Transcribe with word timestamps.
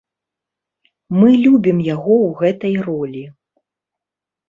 Мы 1.19 1.29
любім 1.45 1.77
яго 1.91 2.13
ў 2.25 2.29
гэтай 2.43 2.75
ролі. 2.91 3.25